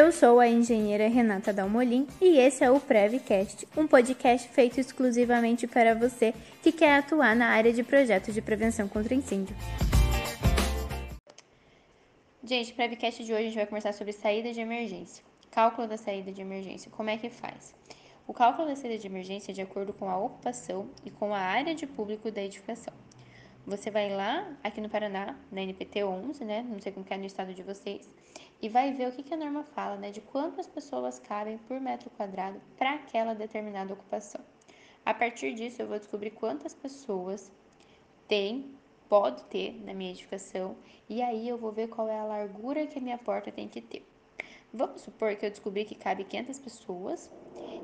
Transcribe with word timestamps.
Eu 0.00 0.12
sou 0.12 0.38
a 0.38 0.46
engenheira 0.46 1.08
Renata 1.08 1.52
Dalmolin 1.52 2.06
e 2.20 2.38
esse 2.38 2.62
é 2.62 2.70
o 2.70 2.78
Prevcast, 2.78 3.66
um 3.76 3.84
podcast 3.84 4.48
feito 4.50 4.78
exclusivamente 4.78 5.66
para 5.66 5.92
você 5.92 6.32
que 6.62 6.70
quer 6.70 6.98
atuar 6.98 7.34
na 7.34 7.48
área 7.48 7.72
de 7.72 7.82
projetos 7.82 8.32
de 8.32 8.40
prevenção 8.40 8.86
contra 8.86 9.12
incêndio. 9.12 9.56
Gente, 12.44 12.72
Prevcast 12.74 13.24
de 13.24 13.32
hoje 13.32 13.42
a 13.42 13.46
gente 13.46 13.56
vai 13.56 13.66
conversar 13.66 13.92
sobre 13.92 14.12
saída 14.12 14.52
de 14.52 14.60
emergência. 14.60 15.24
Cálculo 15.50 15.88
da 15.88 15.96
saída 15.96 16.30
de 16.30 16.40
emergência, 16.42 16.88
como 16.92 17.10
é 17.10 17.16
que 17.16 17.28
faz? 17.28 17.74
O 18.24 18.32
cálculo 18.32 18.68
da 18.68 18.76
saída 18.76 18.98
de 18.98 19.06
emergência 19.08 19.50
é 19.50 19.54
de 19.54 19.62
acordo 19.62 19.92
com 19.92 20.08
a 20.08 20.16
ocupação 20.16 20.88
e 21.04 21.10
com 21.10 21.34
a 21.34 21.40
área 21.40 21.74
de 21.74 21.88
público 21.88 22.30
da 22.30 22.40
edificação. 22.40 22.94
Você 23.68 23.90
vai 23.90 24.08
lá, 24.08 24.50
aqui 24.64 24.80
no 24.80 24.88
Paraná, 24.88 25.36
na 25.52 25.60
NPT 25.60 26.02
11, 26.02 26.42
né? 26.42 26.62
Não 26.66 26.80
sei 26.80 26.90
como 26.90 27.04
que 27.04 27.12
é 27.12 27.18
no 27.18 27.26
estado 27.26 27.52
de 27.52 27.62
vocês, 27.62 28.10
e 28.62 28.66
vai 28.66 28.94
ver 28.94 29.10
o 29.10 29.12
que, 29.12 29.22
que 29.22 29.34
a 29.34 29.36
norma 29.36 29.62
fala, 29.62 29.96
né? 29.96 30.10
De 30.10 30.22
quantas 30.22 30.66
pessoas 30.66 31.18
cabem 31.18 31.58
por 31.68 31.78
metro 31.78 32.08
quadrado 32.08 32.58
para 32.78 32.94
aquela 32.94 33.34
determinada 33.34 33.92
ocupação. 33.92 34.40
A 35.04 35.12
partir 35.12 35.52
disso, 35.52 35.82
eu 35.82 35.86
vou 35.86 35.98
descobrir 35.98 36.30
quantas 36.30 36.72
pessoas 36.72 37.52
tem, 38.26 38.74
pode 39.06 39.44
ter 39.44 39.78
na 39.84 39.92
minha 39.92 40.12
edificação, 40.12 40.74
e 41.06 41.20
aí 41.20 41.46
eu 41.46 41.58
vou 41.58 41.70
ver 41.70 41.88
qual 41.88 42.08
é 42.08 42.18
a 42.18 42.24
largura 42.24 42.86
que 42.86 42.98
a 42.98 43.02
minha 43.02 43.18
porta 43.18 43.52
tem 43.52 43.68
que 43.68 43.82
ter. 43.82 44.02
Vamos 44.72 45.02
supor 45.02 45.36
que 45.36 45.44
eu 45.44 45.50
descobri 45.50 45.84
que 45.84 45.94
cabe 45.94 46.24
500 46.24 46.58
pessoas, 46.58 47.30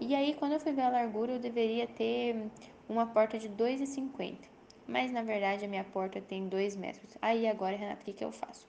e 0.00 0.12
aí 0.16 0.34
quando 0.34 0.54
eu 0.54 0.60
fui 0.60 0.72
ver 0.72 0.82
a 0.82 0.90
largura, 0.90 1.34
eu 1.34 1.38
deveria 1.38 1.86
ter 1.86 2.50
uma 2.88 3.06
porta 3.06 3.38
de 3.38 3.48
2,50 3.48 4.57
mas 4.88 5.12
na 5.12 5.22
verdade 5.22 5.64
a 5.64 5.68
minha 5.68 5.84
porta 5.84 6.20
tem 6.20 6.48
2 6.48 6.74
metros. 6.74 7.16
Aí 7.20 7.46
agora, 7.46 7.76
Renata, 7.76 8.00
o 8.00 8.04
que, 8.04 8.14
que 8.14 8.24
eu 8.24 8.32
faço? 8.32 8.66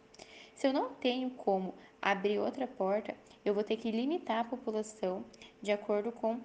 Se 0.54 0.68
eu 0.68 0.74
não 0.74 0.94
tenho 0.96 1.30
como 1.32 1.74
abrir 2.02 2.38
outra 2.38 2.68
porta, 2.68 3.16
eu 3.46 3.54
vou 3.54 3.64
ter 3.64 3.78
que 3.78 3.90
limitar 3.90 4.40
a 4.40 4.44
população 4.44 5.24
de 5.62 5.72
acordo 5.72 6.12
com 6.12 6.42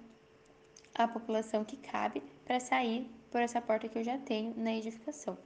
a 0.95 1.05
população 1.05 1.65
que 1.65 1.75
cabe 1.75 2.23
para 2.45 2.61
sair 2.61 3.11
por 3.29 3.41
essa 3.41 3.59
porta 3.59 3.89
que 3.89 3.97
eu 3.97 4.03
já 4.03 4.17
tenho 4.17 4.53
na 4.55 4.73
edificação. 4.73 5.37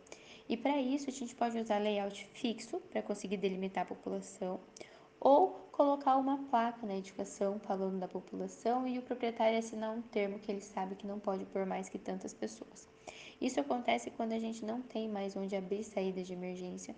E 0.47 0.55
para 0.55 0.79
isso 0.79 1.09
a 1.09 1.13
gente 1.13 1.35
pode 1.35 1.57
usar 1.57 1.79
layout 1.79 2.27
fixo 2.33 2.79
para 2.91 3.01
conseguir 3.01 3.37
delimitar 3.37 3.83
a 3.83 3.87
população 3.87 4.59
ou 5.19 5.49
colocar 5.71 6.17
uma 6.17 6.37
placa 6.49 6.85
na 6.85 6.95
edificação 6.95 7.59
falando 7.59 7.99
da 7.99 8.07
população 8.07 8.87
e 8.87 8.99
o 8.99 9.01
proprietário 9.01 9.57
assinar 9.57 9.91
um 9.91 10.01
termo 10.01 10.37
que 10.39 10.51
ele 10.51 10.61
sabe 10.61 10.95
que 10.95 11.07
não 11.07 11.19
pode 11.19 11.45
pôr 11.45 11.65
mais 11.65 11.89
que 11.89 11.97
tantas 11.97 12.33
pessoas. 12.33 12.87
Isso 13.41 13.59
acontece 13.59 14.11
quando 14.11 14.33
a 14.33 14.39
gente 14.39 14.65
não 14.65 14.81
tem 14.81 15.07
mais 15.07 15.35
onde 15.35 15.55
abrir 15.55 15.83
saídas 15.83 16.27
de 16.27 16.33
emergência 16.33 16.95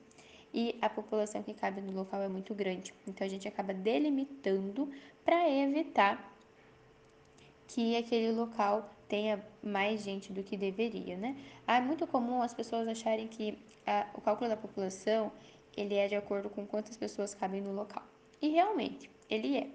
e 0.54 0.76
a 0.82 0.90
população 0.90 1.42
que 1.42 1.54
cabe 1.54 1.82
no 1.82 1.92
local 1.92 2.22
é 2.22 2.28
muito 2.28 2.54
grande. 2.54 2.94
Então 3.08 3.26
a 3.26 3.30
gente 3.30 3.48
acaba 3.48 3.74
delimitando 3.74 4.90
para 5.24 5.50
evitar 5.50 6.36
que 7.68 7.96
aquele 7.96 8.32
local 8.32 8.90
tenha 9.08 9.44
mais 9.64 10.04
gente 10.04 10.32
do 10.34 10.44
que 10.44 10.58
deveria, 10.58 11.16
né? 11.18 11.38
Ah, 11.66 11.78
é 11.78 11.82
muito 11.82 12.06
comum 12.08 12.42
as 12.42 12.54
pessoas 12.54 12.88
acharem 12.88 13.28
que 13.28 13.58
a, 13.86 14.08
o 14.14 14.22
cálculo 14.22 14.50
da 14.50 14.58
população 14.58 15.32
ele 15.76 15.96
é 15.96 16.08
de 16.08 16.16
acordo 16.16 16.50
com 16.50 16.66
quantas 16.66 16.98
pessoas 16.98 17.34
cabem 17.34 17.62
no 17.62 17.74
local. 17.74 18.04
E 18.42 18.50
realmente, 18.50 19.10
ele 19.30 19.58
é. 19.58 19.68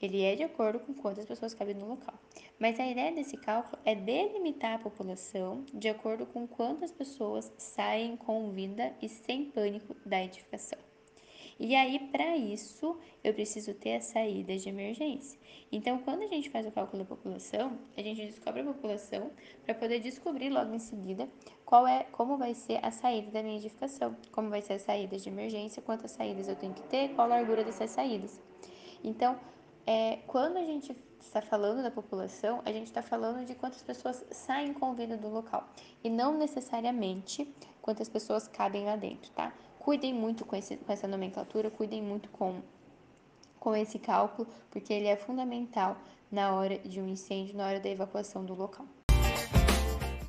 Ele 0.00 0.22
é 0.22 0.36
de 0.36 0.42
acordo 0.42 0.80
com 0.80 0.94
quantas 0.94 1.26
pessoas 1.26 1.54
cabem 1.54 1.74
no 1.74 1.88
local. 1.88 2.14
Mas 2.58 2.78
a 2.78 2.86
ideia 2.86 3.12
desse 3.12 3.36
cálculo 3.36 3.80
é 3.84 3.94
delimitar 3.94 4.74
a 4.74 4.78
população 4.78 5.64
de 5.74 5.88
acordo 5.88 6.26
com 6.26 6.46
quantas 6.46 6.92
pessoas 6.92 7.52
saem 7.56 8.16
com 8.16 8.50
vida 8.52 8.94
e 9.02 9.08
sem 9.08 9.46
pânico 9.46 9.96
da 10.06 10.22
edificação. 10.22 10.78
E 11.60 11.74
aí, 11.74 11.98
para 12.12 12.36
isso, 12.36 12.96
eu 13.24 13.34
preciso 13.34 13.74
ter 13.74 13.96
as 13.96 14.04
saídas 14.04 14.62
de 14.62 14.68
emergência. 14.68 15.36
Então, 15.72 15.98
quando 15.98 16.22
a 16.22 16.28
gente 16.28 16.48
faz 16.50 16.64
o 16.64 16.70
cálculo 16.70 17.02
da 17.02 17.08
população, 17.08 17.76
a 17.96 18.00
gente 18.00 18.26
descobre 18.26 18.60
a 18.60 18.64
população 18.64 19.32
para 19.64 19.74
poder 19.74 19.98
descobrir 19.98 20.50
logo 20.50 20.72
em 20.72 20.78
seguida 20.78 21.28
qual 21.64 21.84
é, 21.84 22.04
como 22.12 22.38
vai 22.38 22.54
ser 22.54 22.78
a 22.80 22.92
saída 22.92 23.32
da 23.32 23.42
minha 23.42 23.58
edificação, 23.58 24.16
como 24.30 24.48
vai 24.48 24.62
ser 24.62 24.74
as 24.74 24.82
saídas 24.82 25.24
de 25.24 25.30
emergência, 25.30 25.82
quantas 25.82 26.12
saídas 26.12 26.46
eu 26.46 26.54
tenho 26.54 26.74
que 26.74 26.82
ter, 26.84 27.08
qual 27.16 27.26
a 27.26 27.30
largura 27.30 27.64
dessas 27.64 27.90
saídas. 27.90 28.40
Então, 29.02 29.36
é, 29.88 30.18
quando 30.26 30.58
a 30.58 30.64
gente 30.64 30.94
está 31.18 31.40
falando 31.40 31.82
da 31.82 31.90
população, 31.90 32.60
a 32.66 32.70
gente 32.70 32.88
está 32.88 33.00
falando 33.00 33.46
de 33.46 33.54
quantas 33.54 33.82
pessoas 33.82 34.22
saem 34.30 34.74
com 34.74 34.94
vida 34.94 35.16
do 35.16 35.30
local 35.30 35.66
e 36.04 36.10
não 36.10 36.36
necessariamente 36.36 37.50
quantas 37.80 38.06
pessoas 38.06 38.46
cabem 38.46 38.84
lá 38.84 38.96
dentro, 38.96 39.30
tá? 39.30 39.50
Cuidem 39.78 40.12
muito 40.12 40.44
com, 40.44 40.54
esse, 40.54 40.76
com 40.76 40.92
essa 40.92 41.08
nomenclatura, 41.08 41.70
cuidem 41.70 42.02
muito 42.02 42.28
com, 42.28 42.60
com 43.58 43.74
esse 43.74 43.98
cálculo, 43.98 44.46
porque 44.70 44.92
ele 44.92 45.06
é 45.06 45.16
fundamental 45.16 45.96
na 46.30 46.52
hora 46.52 46.78
de 46.80 47.00
um 47.00 47.08
incêndio, 47.08 47.56
na 47.56 47.66
hora 47.66 47.80
da 47.80 47.88
evacuação 47.88 48.44
do 48.44 48.52
local. 48.54 48.84